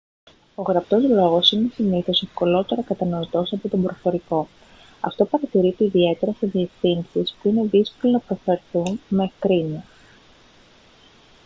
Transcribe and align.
ο 0.55 0.61
γραπτός 0.61 1.03
λόγος 1.03 1.51
είναι 1.51 1.69
συνήθως 1.73 2.21
ευκολότερα 2.23 2.83
κατανοητός 2.83 3.53
από 3.53 3.69
τον 3.69 3.81
προφορικό 3.81 4.47
αυτό 5.01 5.25
παρατηρείται 5.25 5.83
ιδιαίτερα 5.85 6.31
σε 6.37 6.47
διευθύνσεις 6.47 7.35
που 7.41 7.49
είναι 7.49 7.67
δύσκολο 7.71 8.13
να 8.13 8.19
προφερθούν 8.19 8.99
με 9.07 9.23
ευκρίνεια 9.23 9.83